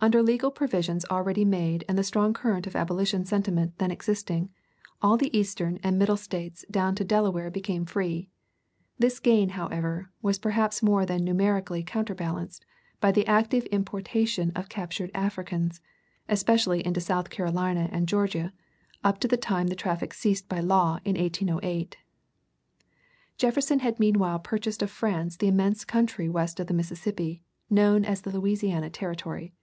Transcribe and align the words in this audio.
Under 0.00 0.22
legal 0.22 0.50
provisions 0.50 1.06
already 1.06 1.46
made 1.46 1.82
and 1.88 1.96
the 1.96 2.04
strong 2.04 2.34
current 2.34 2.66
of 2.66 2.76
abolition 2.76 3.24
sentiment 3.24 3.78
then 3.78 3.90
existing, 3.90 4.50
all 5.00 5.16
the 5.16 5.34
Eastern 5.34 5.78
and 5.82 5.98
Middle 5.98 6.18
States 6.18 6.62
down 6.70 6.94
to 6.96 7.04
Delaware 7.04 7.50
became 7.50 7.86
free. 7.86 8.28
This 8.98 9.18
gain, 9.18 9.48
however, 9.56 10.10
was 10.20 10.38
perhaps 10.38 10.82
more 10.82 11.06
than 11.06 11.24
numerically 11.24 11.82
counterbalanced 11.82 12.66
by 13.00 13.12
the 13.12 13.26
active 13.26 13.64
importation 13.72 14.50
of 14.54 14.68
captured 14.68 15.10
Africans, 15.14 15.80
especially 16.28 16.84
into 16.84 17.00
South 17.00 17.30
Carolina 17.30 17.88
and 17.90 18.06
Georgia, 18.06 18.52
up 19.02 19.18
to 19.20 19.28
the 19.28 19.38
time 19.38 19.68
the 19.68 19.74
traffic 19.74 20.12
ceased 20.12 20.50
by 20.50 20.60
law 20.60 20.98
in 21.06 21.16
1808. 21.18 21.96
Jefferson 23.38 23.78
had 23.78 23.98
meanwhile 23.98 24.38
purchased 24.38 24.82
of 24.82 24.90
France 24.90 25.38
the 25.38 25.48
immense 25.48 25.82
country 25.82 26.28
west 26.28 26.60
of 26.60 26.66
the 26.66 26.74
Mississippi 26.74 27.42
known 27.70 28.04
as 28.04 28.20
the 28.20 28.30
Louisiana 28.30 28.90
Territory. 28.90 29.54